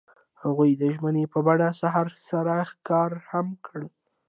هغوی 0.41 0.71
د 0.81 0.83
ژمنې 0.95 1.25
په 1.33 1.39
بڼه 1.47 1.67
سهار 1.81 2.07
سره 2.29 2.53
ښکاره 2.69 3.19
هم 3.31 3.47
کړه. 3.65 3.87